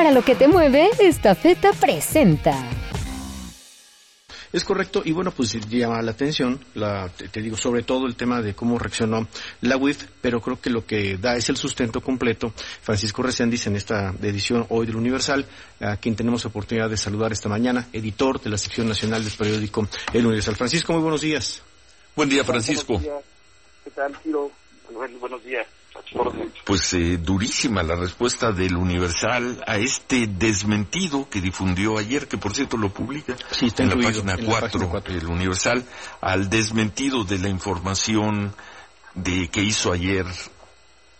Para 0.00 0.12
lo 0.12 0.22
que 0.22 0.34
te 0.34 0.48
mueve, 0.48 0.88
esta 0.98 1.34
feta 1.34 1.74
presenta. 1.74 2.54
Es 4.50 4.64
correcto, 4.64 5.02
y 5.04 5.12
bueno, 5.12 5.30
pues 5.30 5.52
llama 5.68 6.00
la 6.00 6.12
atención, 6.12 6.58
la, 6.72 7.10
te, 7.10 7.42
digo, 7.42 7.58
sobre 7.58 7.82
todo 7.82 8.06
el 8.06 8.16
tema 8.16 8.40
de 8.40 8.54
cómo 8.54 8.78
reaccionó 8.78 9.28
la 9.60 9.76
UIF, 9.76 10.06
pero 10.22 10.40
creo 10.40 10.58
que 10.58 10.70
lo 10.70 10.86
que 10.86 11.18
da 11.18 11.36
es 11.36 11.50
el 11.50 11.58
sustento 11.58 12.00
completo. 12.00 12.54
Francisco 12.80 13.22
Reséndiz, 13.22 13.66
en 13.66 13.76
esta 13.76 14.14
edición 14.22 14.64
hoy 14.70 14.86
del 14.86 14.96
Universal, 14.96 15.44
a 15.80 15.98
quien 15.98 16.16
tenemos 16.16 16.46
oportunidad 16.46 16.88
de 16.88 16.96
saludar 16.96 17.32
esta 17.32 17.50
mañana, 17.50 17.86
editor 17.92 18.40
de 18.40 18.48
la 18.48 18.56
sección 18.56 18.88
nacional 18.88 19.22
del 19.22 19.34
periódico 19.34 19.86
El 20.14 20.24
Universal. 20.24 20.56
Francisco, 20.56 20.94
muy 20.94 21.02
buenos 21.02 21.20
días. 21.20 21.62
Buen 22.16 22.30
día, 22.30 22.42
Francisco. 22.42 22.98
¿Qué 23.84 23.90
tal, 23.90 24.18
Tiro? 24.22 24.50
buenos 25.20 25.44
días. 25.44 25.66
Pues 26.64 26.92
eh, 26.94 27.18
durísima 27.18 27.82
la 27.82 27.96
respuesta 27.96 28.52
del 28.52 28.76
Universal 28.76 29.62
a 29.66 29.76
este 29.78 30.26
desmentido 30.26 31.28
que 31.28 31.40
difundió 31.40 31.98
ayer, 31.98 32.28
que 32.28 32.38
por 32.38 32.54
cierto 32.54 32.76
lo 32.76 32.90
publica 32.90 33.36
en, 33.60 33.88
la 33.88 33.96
página 33.96 34.36
4, 34.36 35.02
el 35.06 35.26
Universal, 35.26 35.84
al 36.20 36.48
desmentido 36.48 37.24
de 37.24 37.38
la 37.38 37.48
información 37.48 38.54
de 39.14 39.48
que 39.48 39.62
hizo 39.62 39.92
ayer 39.92 40.26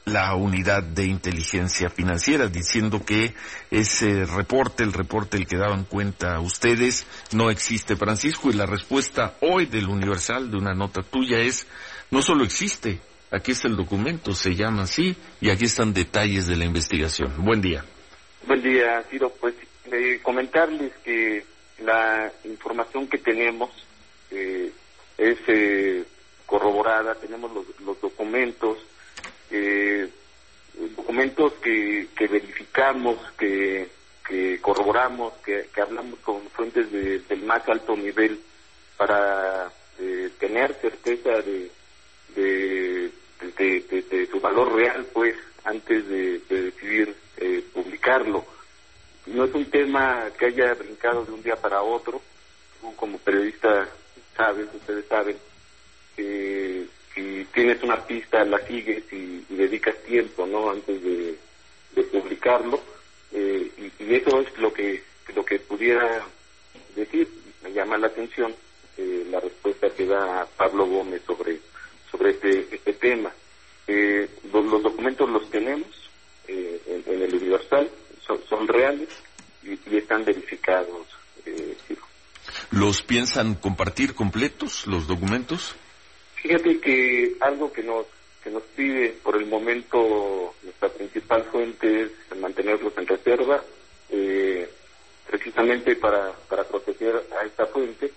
la 0.05 0.35
unidad 0.35 0.83
de 0.83 1.07
inteligencia 1.07 1.89
financiera, 1.91 2.49
diciendo 2.49 3.05
que 3.05 3.35
ese 3.71 4.25
reporte, 4.25 4.83
el 4.83 4.93
reporte 4.93 5.37
el 5.37 5.47
que 5.47 5.57
daban 5.57 5.85
cuenta 5.85 6.41
ustedes, 6.41 7.07
no 7.33 7.51
existe, 7.51 7.97
Francisco, 7.97 8.51
y 8.51 8.55
la 8.55 8.67
respuesta 8.67 9.37
hoy 9.41 9.67
del 9.67 9.89
Universal 9.89 10.51
de 10.51 10.57
una 10.57 10.75
nota 10.75 11.03
tuya 11.03 11.39
es, 11.39 11.67
no 12.11 12.23
solo 12.23 12.45
existe, 12.45 13.01
Aquí 13.33 13.53
está 13.53 13.69
el 13.69 13.77
documento, 13.77 14.33
se 14.35 14.57
llama 14.57 14.83
así, 14.83 15.17
y 15.41 15.51
aquí 15.51 15.67
están 15.67 15.95
detalles 15.95 16.49
de 16.49 16.57
la 16.57 16.65
investigación. 16.65 17.33
Buen 17.39 17.61
día. 17.61 17.85
Buen 18.47 18.61
día, 18.61 19.05
Ciro. 19.09 19.33
Pues 19.41 19.55
comentarles 20.23 20.93
que 21.05 21.45
la 21.79 22.33
información 22.45 23.07
que 23.09 23.19
tenemos 23.19 23.71
eh, 24.31 24.71
es 25.17 25.39
eh, 25.47 26.05
corroborada, 26.47 27.15
tenemos 27.15 27.53
los, 27.53 28.01
documentos, 28.01 28.79
eh, 29.51 30.09
documentos 30.97 31.53
que, 31.63 32.09
verificamos, 32.19 33.17
que, 33.39 33.89
corroboramos, 34.61 35.35
que, 35.45 35.69
hablamos 35.81 36.19
con 36.21 36.43
fuentes 36.51 36.91
del 36.91 37.43
más 37.43 37.69
alto 37.69 37.97
nivel 37.97 38.41
para 38.97 39.71
tener 40.39 40.75
certeza 40.81 41.43
de, 41.43 41.71
de 42.35 42.80
de, 43.57 44.29
su 44.31 44.41
valor 44.41 44.75
real, 44.75 45.07
pues, 45.13 45.37
antes 45.65 46.07
de, 46.09 46.41
decidir 46.49 47.15
eh, 47.37 47.65
publicarlo. 47.73 48.45
No 49.27 49.45
es 49.45 49.55
un 49.55 49.67
tema 49.67 50.29
que 50.39 50.47
haya 50.47 50.75
brincado 50.75 51.25
de 51.25 51.33
un 51.33 51.43
día 51.43 51.57
para 51.57 51.83
otro. 51.83 52.21
Tú 52.81 52.95
como 52.97 53.19
periodista 53.19 53.89
sabes, 54.37 54.67
ustedes 54.75 55.05
saben, 55.07 55.37
que 56.17 56.87
si 57.15 57.47
tienes 57.53 57.83
una 57.83 58.05
pista 58.07 58.45
la 58.45 58.59
sigues 58.67 59.05
y, 59.13 59.45
dedicas 59.51 59.97
tiempo, 60.05 60.47
¿no? 60.47 60.71
Antes 60.71 61.03
de, 61.03 61.37
publicarlo. 62.13 62.81
Eh, 63.33 63.71
y, 63.99 64.15
eso 64.15 64.41
es 64.41 64.59
lo 64.59 64.73
que 64.73 65.03
lo 65.35 65.45
que 65.45 65.59
pudiera 65.59 66.25
decir. 66.97 67.29
Me 67.63 67.73
llama 67.73 67.99
la 67.99 68.07
atención 68.07 68.55
eh, 68.97 69.27
la 69.31 69.39
respuesta 69.39 69.91
que 69.91 70.07
da 70.07 70.49
Pablo 70.57 70.87
Gómez 70.87 71.23
sobre 71.27 71.61
sobre 72.11 72.31
este, 72.31 72.69
este 72.73 72.93
tema. 72.95 73.33
Eh, 73.87 74.29
los, 74.53 74.83
documentos 74.83 75.29
los 75.29 75.51
tenemos 75.51 75.89
eh, 76.49 77.03
en, 77.07 77.23
el 77.23 77.35
Universal, 77.35 77.91
son, 78.49 78.69
reales 78.69 79.09
y, 79.63 79.97
están 79.97 80.25
verificados. 80.25 81.07
Eh, 81.47 81.77
¿Los 82.71 83.03
piensan 83.03 83.55
compartir 83.57 84.15
completos, 84.15 84.87
los 84.87 85.07
documentos? 85.09 85.75
Fíjate 86.37 86.81
que 86.81 87.37
algo 87.41 87.73
que 87.73 87.83
nos, 87.83 88.07
que 88.43 88.51
nos 88.51 88.63
pide 88.63 89.11
por 89.23 89.37
el 89.37 89.47
momento 89.47 90.55
nuestra 90.63 90.89
principal 90.89 91.45
fuente 91.45 92.03
es 92.03 92.39
mantenerlos 92.39 92.93
en 92.97 93.07
reserva, 93.07 93.63
eh, 94.11 94.69
precisamente 95.29 95.97
para, 95.97 96.33
para 96.49 96.65
proteger 96.65 97.23
a 97.41 97.45
esta 97.45 97.67
fuente 97.67 98.13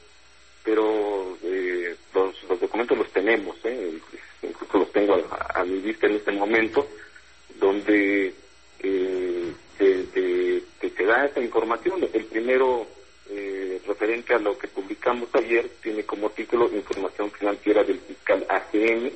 pero 0.64 1.38
eh, 1.44 1.96
los, 2.14 2.44
los, 2.50 2.60
documentos 2.60 2.98
los 2.98 3.12
tenemos, 3.12 3.56
¿eh? 3.66 4.00
incluso 4.42 4.80
los 4.80 4.92
tengo 5.53 5.59
a, 5.59 5.64
mi 5.66 5.80
vista 5.80 6.08
en 6.08 6.16
este 6.16 6.31
momento, 6.31 6.88
donde 7.59 8.34
eh, 8.80 9.53
te, 9.78 11.06
da 11.06 11.25
esa 11.25 11.41
información. 11.41 12.08
El 12.14 12.25
primero, 12.25 12.88
eh, 13.30 13.81
referente 13.86 14.34
a 14.34 14.40
lo 14.40 14.58
que 14.58 14.68
publicamos 14.68 15.30
ayer, 15.34 15.69
tiene 15.81 16.03
como 16.03 16.30
título 16.30 16.69
Información 16.74 17.31
Financiera 17.31 17.84
del 17.84 18.00
Fiscal 18.00 18.46
AGM, 18.50 19.12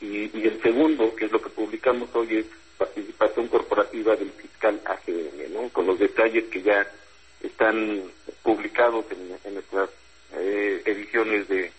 y, 0.00 0.30
y 0.38 0.46
el 0.46 0.62
segundo, 0.62 1.14
que 1.16 1.24
es 1.24 1.32
lo 1.32 1.42
que 1.42 1.50
publicamos 1.50 2.08
hoy, 2.14 2.38
es 2.38 2.46
Participación 2.78 3.48
Corporativa 3.48 4.14
del 4.14 4.30
Fiscal 4.30 4.80
AGM, 4.84 5.52
¿no? 5.52 5.68
con 5.70 5.86
los 5.86 5.98
detalles 5.98 6.44
que 6.44 6.62
ya 6.62 6.86
están 7.42 8.02
publicados 8.44 9.04
en, 9.10 9.36
en 9.44 9.54
nuestras 9.54 9.90
eh, 10.36 10.82
ediciones 10.84 11.48
de, 11.48 11.72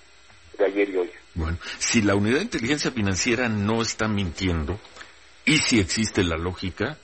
ayer 0.60 0.90
y 0.90 0.98
hoy. 0.98 1.12
Bueno, 1.36 1.58
si 1.78 2.02
la 2.02 2.16
unidad 2.16 2.38
de 2.38 2.44
inteligencia 2.44 2.92
financiera 2.92 3.50
no 3.50 3.82
está 3.82 4.08
mintiendo, 4.08 4.80
y 5.46 5.58
si 5.60 5.80
existe 5.80 6.24
la 6.24 6.38
lógica, 6.38 6.98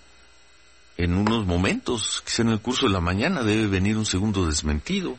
en 0.98 1.14
unos 1.14 1.46
momentos, 1.46 2.24
quizá 2.26 2.44
en 2.44 2.50
el 2.50 2.62
curso 2.62 2.88
de 2.88 2.94
la 2.94 3.02
mañana, 3.02 3.44
debe 3.44 3.68
venir 3.68 3.98
un 3.98 4.06
segundo 4.06 4.48
desmentido. 4.48 5.18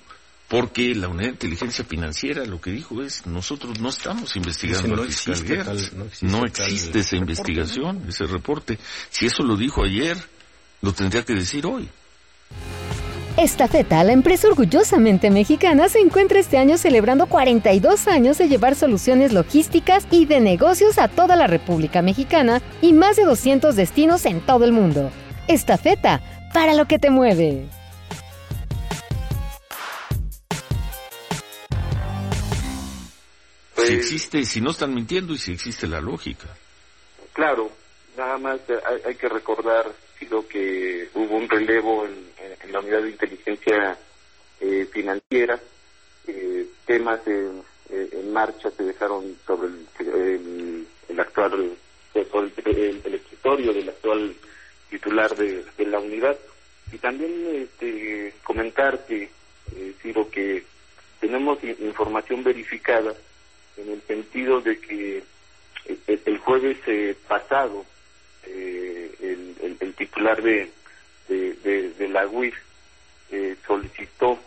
Porque 0.49 0.95
la 0.95 1.09
unidad 1.09 1.25
de 1.25 1.33
inteligencia 1.33 1.85
financiera 1.85 2.45
lo 2.45 2.61
que 2.61 2.71
dijo 2.71 3.03
es, 3.03 3.27
nosotros 3.27 3.81
no 3.81 3.89
estamos 3.89 4.37
investigando 4.37 4.95
no 4.95 5.03
fiscal 5.03 5.77
no 6.23 6.45
existe, 6.45 7.01
esa 7.01 7.17
investigación, 7.17 8.05
ese 8.09 8.27
reporte. 8.27 8.79
Si 9.11 9.27
eso 9.27 9.43
lo 9.43 9.57
dijo 9.57 9.83
ayer, 9.83 10.17
lo 10.83 10.93
tendría 10.93 11.25
que 11.25 11.35
decir 11.35 11.67
hoy. 11.67 11.89
Esta 13.37 13.69
feta, 13.69 14.03
la 14.03 14.13
empresa 14.13 14.49
orgullosamente 14.49 15.29
mexicana, 15.29 15.91
se 15.91 15.99
encuentra 15.99 16.39
este 16.39 16.57
año 16.57 16.79
celebrando 16.79 17.27
42 17.27 18.09
años 18.09 18.39
de 18.39 18.49
llevar 18.49 18.75
soluciones 18.75 19.35
logísticas 19.35 20.07
y 20.11 20.25
de 20.25 20.41
negocios 20.41 20.97
a 20.97 21.09
toda 21.09 21.37
la 21.37 21.47
República 21.47 22.01
Mexicana 22.01 22.63
y 22.81 22.95
más 22.95 23.17
de 23.17 23.25
200 23.25 23.77
destinos 23.77 24.25
en 24.25 24.41
todo 24.41 24.65
el 24.65 24.73
mundo. 24.73 25.11
Esta 25.49 25.77
feta, 25.77 26.23
para 26.55 26.73
lo 26.73 26.87
que 26.87 26.99
te 26.99 27.11
mueve. 27.11 27.69
Si 33.77 33.93
existe, 33.93 34.47
si 34.47 34.63
no 34.63 34.71
están 34.71 34.95
mintiendo 34.95 35.35
y 35.35 35.39
si 35.39 35.53
existe 35.53 35.87
la 35.87 36.01
lógica. 36.01 36.47
Claro, 37.35 37.71
nada 38.17 38.39
más 38.39 38.61
hay 39.05 39.15
que 39.15 39.29
recordar 39.29 39.93
sido 40.19 40.47
que 40.47 41.09
hubo 41.15 41.37
un 41.37 41.49
relevo 41.49 42.07
en, 42.07 42.27
la 42.73 42.81
unidad 42.81 43.03
de 43.03 43.11
inteligencia 43.11 43.97
eh, 44.61 44.87
financiera, 44.93 45.61
eh, 46.27 46.67
temas 46.85 47.21
en, 47.27 47.63
eh, 47.91 48.25
marcha 48.33 48.71
se 48.71 48.83
dejaron 48.83 49.37
sobre 49.47 49.69
el, 49.69 50.87
el, 51.09 51.21
actual, 51.21 51.77
el, 52.15 53.15
escritorio 53.15 53.73
del 53.73 53.89
actual 53.89 54.35
titular 54.91 55.37
de, 55.37 55.65
la 55.87 56.01
unidad. 56.01 56.37
Y 56.93 56.99
también 56.99 57.47
este, 57.55 58.35
comentar 58.43 59.07
que, 59.07 59.31
digo 60.03 60.31
que 60.31 60.65
tenemos 61.21 61.63
información 61.63 62.43
verificada 62.43 63.15
en 63.77 63.91
el 63.91 64.03
sentido 64.03 64.61
de 64.61 64.79
que 64.81 65.23
el 66.07 66.39
jueves 66.39 66.79
pasado 67.29 67.85
eh, 68.47 68.76
el, 69.81 69.95
titular 69.95 70.43
de, 70.43 70.71
de, 71.29 72.09
la 72.09 72.27
UIF 72.27 72.55
eh, 73.31 73.57
solicitó 73.67 74.39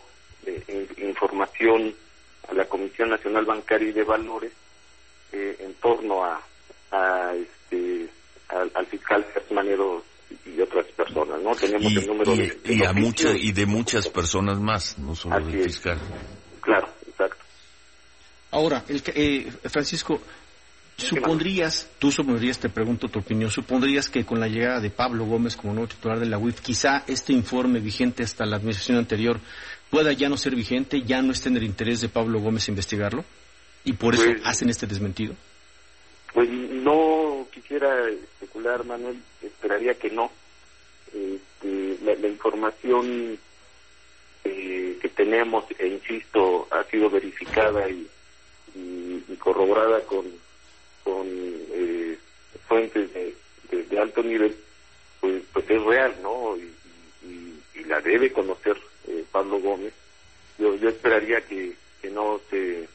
eh, 0.46 0.88
información 0.98 1.94
a 2.48 2.54
la 2.54 2.64
Comisión 2.66 3.10
Nacional 3.10 3.44
Bancaria 3.44 3.88
y 3.88 3.92
de 3.92 4.04
Valores 4.04 4.52
en 5.32 5.74
torno 5.74 6.24
a, 6.24 6.40
a 6.90 7.32
este 7.34 8.08
al, 8.74 8.86
fiscal 8.86 9.24
Manero 9.50 10.04
y 10.46 10.60
otras 10.60 10.86
personas, 10.86 11.40
¿no? 11.40 11.54
Tenemos 11.54 11.92
el 11.92 12.06
número 12.06 12.36
de, 12.36 12.60
y 12.64 12.84
a 12.84 12.92
muchas 12.92 13.34
y 13.36 13.52
de 13.52 13.66
muchas 13.66 14.08
personas 14.08 14.58
más, 14.58 14.98
no 14.98 15.14
solo 15.14 15.44
del 15.44 15.64
fiscal. 15.64 15.98
Claro, 16.60 16.88
exacto. 17.08 17.44
Ahora, 18.52 18.84
el, 18.88 19.02
eh, 19.14 19.50
Francisco, 19.68 20.20
¿Supondrías, 21.00 21.90
tú 21.98 22.10
supondrías, 22.12 22.58
te 22.58 22.68
pregunto 22.68 23.08
tu 23.08 23.20
opinión, 23.20 23.50
supondrías 23.50 24.08
que 24.08 24.24
con 24.24 24.40
la 24.40 24.48
llegada 24.48 24.80
de 24.80 24.90
Pablo 24.90 25.24
Gómez 25.24 25.56
como 25.56 25.72
nuevo 25.72 25.88
titular 25.88 26.18
de 26.18 26.26
la 26.26 26.38
UIF, 26.38 26.60
quizá 26.60 27.04
este 27.06 27.32
informe 27.32 27.80
vigente 27.80 28.22
hasta 28.22 28.46
la 28.46 28.56
administración 28.56 28.98
anterior 28.98 29.40
pueda 29.90 30.12
ya 30.12 30.28
no 30.28 30.36
ser 30.36 30.54
vigente, 30.54 31.02
ya 31.02 31.20
no 31.20 31.32
esté 31.32 31.48
en 31.48 31.56
el 31.56 31.64
interés 31.64 32.00
de 32.00 32.08
Pablo 32.08 32.40
Gómez 32.40 32.68
investigarlo? 32.68 33.24
¿Y 33.84 33.94
por 33.94 34.14
eso 34.14 34.24
pues, 34.24 34.42
hacen 34.44 34.68
este 34.68 34.86
desmentido? 34.86 35.34
Pues 36.32 36.48
no 36.48 37.46
quisiera 37.52 38.08
especular, 38.08 38.84
Manuel, 38.84 39.18
esperaría 39.42 39.94
que 39.94 40.10
no. 40.10 40.30
Este, 41.12 41.98
la, 42.04 42.28
información 42.28 43.38
eh, 44.44 44.98
que 45.00 45.08
tenemos, 45.08 45.64
e 45.78 45.88
insisto, 45.88 46.68
ha 46.70 46.84
sido 46.84 47.10
verificada 47.10 47.88
y, 47.88 48.06
corroborada 49.38 50.00
con, 50.02 50.26
con 51.10 51.26
eh, 51.28 52.16
fuentes 52.68 53.12
de, 53.12 53.34
de, 53.90 53.98
alto 53.98 54.22
nivel, 54.22 54.54
pues, 55.20 55.42
pues 55.52 55.68
es 55.68 55.82
real, 55.82 56.14
¿no? 56.22 56.56
Y, 56.56 56.70
la 57.86 58.00
debe 58.00 58.30
conocer 58.30 58.76
eh, 59.08 59.24
Pablo 59.32 59.58
Gómez. 59.58 59.92
Yo, 60.58 60.76
yo 60.76 60.90
esperaría 60.90 61.40
que, 61.40 61.72
que 62.00 62.08
no 62.08 62.40
se, 62.48 62.86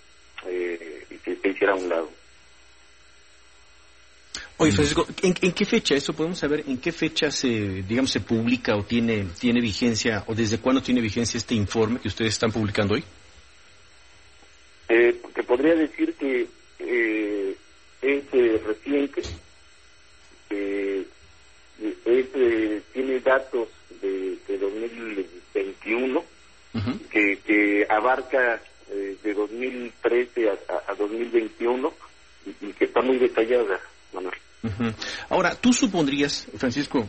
eh, 0.47 1.05
que 1.21 1.35
se 1.35 1.49
hiciera 1.49 1.73
a 1.73 1.75
un 1.75 1.89
lado. 1.89 2.09
Oye, 4.57 4.71
Francisco, 4.71 5.05
¿en, 5.21 5.33
qué 5.33 5.65
fecha, 5.65 5.95
eso 5.95 6.13
podemos 6.13 6.39
saber, 6.39 6.63
en 6.65 6.77
qué 6.77 6.93
fecha 6.93 7.29
se, 7.29 7.49
digamos, 7.49 8.09
se 8.09 8.21
publica 8.21 8.77
o 8.77 8.83
tiene, 8.83 9.27
tiene 9.37 9.59
vigencia, 9.59 10.23
o 10.27 10.33
desde 10.33 10.59
cuándo 10.59 10.81
tiene 10.81 11.01
vigencia 11.01 11.37
este 11.37 11.55
informe 11.55 11.99
que 11.99 12.07
ustedes 12.07 12.33
están 12.33 12.53
publicando 12.53 12.93
hoy? 12.93 13.03
Eh, 14.87 15.19
te 15.33 15.43
podría 15.43 15.75
decir 15.75 16.13
que 16.13 16.47
eh, 16.79 17.44
es 18.05 18.23
eh, 18.33 18.61
reciente, 18.65 19.21
eh, 20.49 21.05
es, 22.05 22.83
tiene 22.93 23.19
datos 23.19 23.67
de, 24.01 24.37
de 24.47 24.57
2021 24.57 26.23
que, 27.09 27.39
que 27.45 27.87
abarca 27.89 28.61
de 28.89 29.33
2013 29.33 30.49
a, 30.49 30.91
a 30.91 30.95
2021 30.95 31.93
y, 32.45 32.65
y 32.67 32.73
que 32.73 32.85
está 32.85 33.01
muy 33.01 33.17
detallada, 33.17 33.79
Manuel. 34.13 34.35
Ahora, 35.29 35.55
tú 35.55 35.73
supondrías, 35.73 36.47
Francisco, 36.57 37.07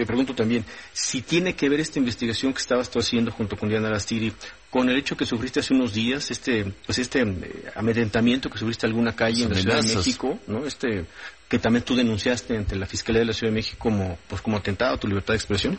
te 0.00 0.06
pregunto 0.06 0.34
también, 0.34 0.64
si 0.94 1.20
tiene 1.20 1.54
que 1.54 1.68
ver 1.68 1.78
esta 1.78 1.98
investigación 1.98 2.54
que 2.54 2.58
estabas 2.60 2.90
tú 2.90 3.00
haciendo 3.00 3.30
junto 3.30 3.54
con 3.54 3.68
Diana 3.68 3.90
Lastiri 3.90 4.32
con 4.70 4.88
el 4.88 4.96
hecho 4.96 5.14
que 5.14 5.26
sufriste 5.26 5.60
hace 5.60 5.74
unos 5.74 5.92
días, 5.92 6.30
este, 6.30 6.72
pues 6.86 6.98
este 6.98 7.20
eh, 7.20 7.70
amedrentamiento 7.74 8.48
que 8.48 8.56
sufriste 8.56 8.86
en 8.86 8.92
alguna 8.92 9.14
calle 9.14 9.42
en 9.42 9.50
la 9.50 9.56
Ciudad 9.56 9.82
de 9.82 9.94
México, 9.94 10.38
¿no? 10.46 10.64
Este, 10.64 11.04
que 11.50 11.58
también 11.58 11.84
tú 11.84 11.94
denunciaste 11.94 12.56
ante 12.56 12.76
la 12.76 12.86
Fiscalía 12.86 13.18
de 13.18 13.26
la 13.26 13.34
Ciudad 13.34 13.52
de 13.52 13.56
México 13.56 13.76
como, 13.78 14.18
pues 14.26 14.40
como 14.40 14.56
atentado 14.56 14.94
a 14.94 14.98
tu 14.98 15.06
libertad 15.06 15.34
de 15.34 15.38
expresión. 15.38 15.78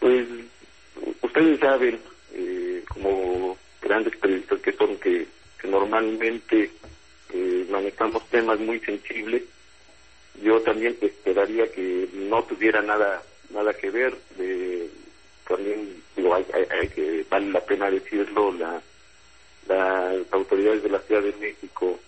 Pues, 0.00 0.26
ustedes 1.20 1.60
saben, 1.60 2.00
eh, 2.32 2.82
como 2.88 3.58
grandes 3.82 4.16
periodistas 4.16 4.58
que 4.60 4.72
son, 4.72 4.96
que, 4.96 5.26
normalmente 5.68 6.70
eh, 7.34 7.66
manejamos 7.70 8.26
temas 8.30 8.58
muy 8.58 8.80
sensibles, 8.80 9.42
yo 10.40 10.60
también 10.60 10.96
esperaría 11.00 11.70
que 11.70 12.08
no 12.14 12.42
tuviera 12.44 12.80
nada 12.82 13.22
nada 13.50 13.74
que 13.74 13.90
ver 13.90 14.16
de 14.36 14.88
también 15.46 16.02
digo 16.16 16.34
hay, 16.34 16.88
que 16.88 17.24
vale 17.28 17.50
la 17.50 17.60
pena 17.60 17.90
decirlo 17.90 18.52
la 18.52 18.80
las 19.68 20.32
autoridades 20.32 20.82
de 20.82 20.88
la 20.88 20.98
Ciudad 21.00 21.22
de 21.22 21.32
México 21.34 21.98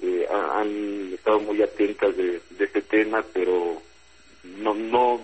eh, 0.00 0.26
han 0.30 1.12
estado 1.14 1.40
muy 1.40 1.60
atentas 1.62 2.16
de, 2.16 2.40
de 2.50 2.64
este 2.64 2.82
tema 2.82 3.24
pero 3.32 3.80
no 4.44 4.74
no 4.74 5.20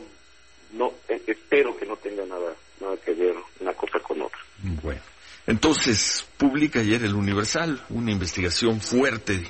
no 0.73 0.93
e, 1.09 1.21
espero 1.27 1.77
que 1.77 1.87
no 1.87 1.97
tenga 1.97 2.25
nada 2.25 2.55
nada 2.81 2.97
que 2.97 3.13
ver 3.13 3.35
una 3.61 3.73
cosa 3.75 4.01
con 4.01 4.23
otra. 4.23 4.41
Bueno 4.83 5.01
entonces 5.47 6.27
publica 6.39 6.81
ayer 6.81 7.05
el 7.05 7.15
Universal 7.15 7.85
una 7.91 8.11
investigación 8.11 8.81
fuerte 8.81 9.45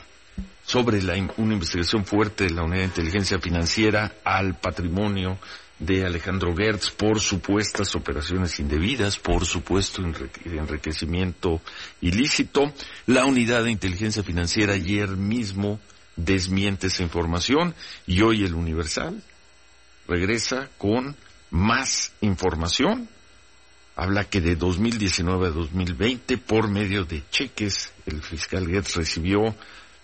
sobre 0.74 1.00
la, 1.02 1.14
una 1.36 1.52
investigación 1.52 2.04
fuerte 2.04 2.42
de 2.42 2.50
la 2.50 2.64
Unidad 2.64 2.80
de 2.80 2.86
Inteligencia 2.86 3.38
Financiera 3.38 4.16
al 4.24 4.58
patrimonio 4.58 5.38
de 5.78 6.04
Alejandro 6.04 6.52
Gertz 6.52 6.90
por 6.90 7.20
supuestas 7.20 7.94
operaciones 7.94 8.58
indebidas, 8.58 9.16
por 9.16 9.46
supuesto 9.46 10.02
enriquecimiento 10.02 11.60
ilícito. 12.00 12.72
La 13.06 13.24
Unidad 13.24 13.62
de 13.62 13.70
Inteligencia 13.70 14.24
Financiera 14.24 14.72
ayer 14.72 15.10
mismo 15.10 15.78
desmiente 16.16 16.88
esa 16.88 17.04
información 17.04 17.72
y 18.04 18.22
hoy 18.22 18.42
el 18.42 18.54
Universal 18.54 19.22
regresa 20.08 20.70
con 20.76 21.14
más 21.50 22.14
información. 22.20 23.08
Habla 23.94 24.24
que 24.24 24.40
de 24.40 24.56
2019 24.56 25.46
a 25.46 25.50
2020, 25.50 26.36
por 26.38 26.68
medio 26.68 27.04
de 27.04 27.22
cheques, 27.30 27.92
el 28.06 28.24
fiscal 28.24 28.66
Gertz 28.66 28.96
recibió 28.96 29.54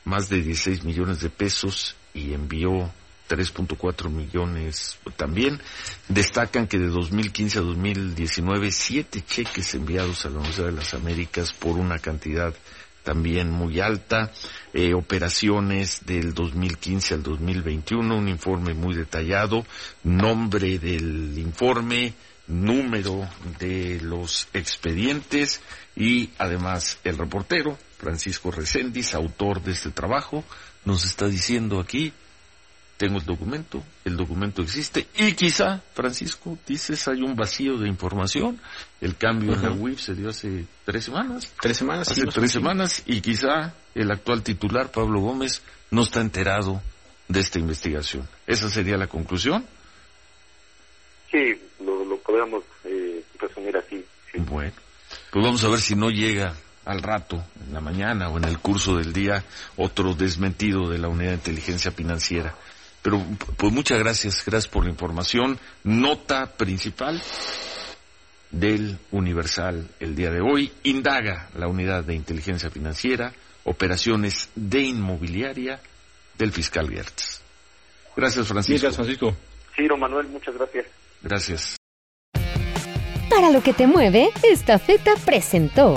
más 0.05 0.29
de 0.29 0.43
16 0.43 0.85
millones 0.85 1.21
de 1.21 1.31
pesos 1.31 1.97
y 2.15 2.33
envió 2.33 2.91
3.4 3.29 4.11
millones 4.11 4.99
también. 5.17 5.61
Destacan 6.09 6.67
que 6.67 6.79
de 6.79 6.89
2015 6.89 7.59
a 7.59 7.63
2019, 7.63 8.71
siete 8.71 9.23
cheques 9.25 9.75
enviados 9.75 10.25
a 10.25 10.31
la 10.31 10.39
Universidad 10.39 10.67
de 10.67 10.73
las 10.73 10.95
Américas 10.95 11.53
por 11.53 11.77
una 11.77 11.99
cantidad 11.99 12.55
también 13.05 13.51
muy 13.51 13.81
alta, 13.81 14.31
eh, 14.75 14.93
operaciones 14.95 16.05
del 16.05 16.35
2015 16.35 17.15
al 17.15 17.23
2021, 17.23 18.17
un 18.17 18.29
informe 18.29 18.75
muy 18.75 18.95
detallado, 18.95 19.65
nombre 20.03 20.79
del 20.79 21.39
informe, 21.39 22.15
número 22.47 23.29
de 23.59 24.01
los 24.03 24.49
expedientes 24.53 25.61
y 25.97 26.31
además 26.39 26.99
el 27.05 27.17
reportero, 27.17 27.79
Francisco 28.01 28.51
Reséndiz, 28.51 29.15
autor 29.15 29.63
de 29.63 29.73
este 29.73 29.91
trabajo, 29.91 30.43
nos 30.85 31.05
está 31.05 31.29
diciendo 31.29 31.79
aquí, 31.79 32.13
tengo 32.97 33.19
el 33.19 33.25
documento, 33.25 33.83
el 34.05 34.17
documento 34.17 34.63
existe 34.63 35.07
y 35.17 35.33
quizá, 35.33 35.83
Francisco, 35.95 36.59
dices, 36.67 37.07
hay 37.09 37.23
un 37.23 37.37
vacío 37.37 37.77
de 37.77 37.89
información, 37.89 38.61
el 39.01 39.17
cambio 39.17 39.55
en 39.55 39.63
la 39.63 39.71
UIF 39.71 40.01
se 40.01 40.15
dio 40.15 40.31
hace 40.31 40.67
tres 40.85 41.05
semanas. 41.05 41.53
Tres 41.61 41.77
semanas. 41.77 42.11
Hace 42.11 42.27
tres 42.27 42.53
semanas 42.53 43.03
y 43.07 43.21
quizá 43.21 43.75
el 43.95 44.11
actual 44.11 44.43
titular, 44.43 44.91
Pablo 44.91 45.21
Gómez, 45.21 45.63
no 45.91 46.03
está 46.03 46.21
enterado 46.21 46.83
de 47.29 47.41
esta 47.41 47.59
investigación. 47.59 48.29
¿Esa 48.47 48.69
sería 48.71 48.97
la 48.97 49.07
conclusión? 49.07 49.67
Sí, 51.31 51.61
lo, 51.85 52.05
lo 52.05 52.19
podemos 52.19 52.65
eh, 52.85 53.23
resumir 53.39 53.77
así. 53.77 54.05
Bueno, 54.35 54.73
pues 55.31 55.45
vamos 55.45 55.65
a 55.65 55.69
ver 55.69 55.81
si 55.81 55.95
no 55.95 56.11
llega 56.11 56.55
al 56.85 57.03
rato, 57.03 57.43
en 57.67 57.75
la 57.75 57.81
mañana 57.81 58.29
o 58.29 58.39
en 58.39 58.45
el 58.45 58.59
curso 58.59 58.97
del 58.97 59.13
día, 59.13 59.45
otro 59.77 60.15
desmentido 60.15 60.89
de 60.89 60.99
la 60.99 61.09
unidad 61.09 61.31
de 61.31 61.37
inteligencia 61.37 61.91
financiera. 61.91 62.55
Pero 63.03 63.23
pues 63.57 63.73
muchas 63.73 63.99
gracias, 63.99 64.45
gracias 64.45 64.71
por 64.71 64.85
la 64.85 64.91
información. 64.91 65.59
Nota 65.85 66.47
principal 66.57 67.21
del 68.51 68.99
Universal 69.11 69.89
el 70.01 70.15
día 70.15 70.31
de 70.31 70.41
hoy. 70.41 70.73
Indaga 70.83 71.49
la 71.55 71.69
unidad 71.69 72.05
de 72.05 72.15
inteligencia 72.15 72.71
financiera, 72.71 73.33
operaciones 73.65 74.51
de 74.55 74.81
inmobiliaria 74.81 75.81
del 76.37 76.53
fiscal 76.53 76.91
Gertz. 76.91 77.41
Gracias, 78.17 78.47
Francisco. 78.49 78.83
Gracias, 78.83 78.97
Francisco. 78.97 79.37
Ciro 79.75 79.97
Manuel, 79.97 80.29
muchas 80.29 80.55
gracias. 80.55 80.87
Gracias. 81.23 81.77
Para 83.31 83.51
lo 83.51 83.63
que 83.63 83.73
te 83.73 83.87
mueve, 83.87 84.31
esta 84.43 84.79
feta 84.79 85.15
presentó. 85.25 85.95